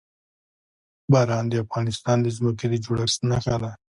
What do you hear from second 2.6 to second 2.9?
د